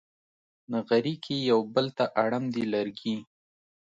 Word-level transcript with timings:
نغري 0.71 1.15
کې 1.23 1.35
یو 1.51 1.59
بل 1.73 1.87
ته 1.97 2.05
اړم 2.23 2.43
دي 2.53 2.63
لرګي 2.73 3.15